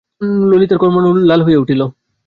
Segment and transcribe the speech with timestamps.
[0.49, 1.81] ললিতার কর্ণমূল লাল হইয়া উঠিল।